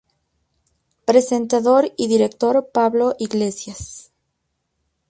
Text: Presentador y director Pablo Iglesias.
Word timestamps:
Presentador 1.05 1.91
y 1.95 2.07
director 2.07 2.71
Pablo 2.73 3.15
Iglesias. 3.19 4.11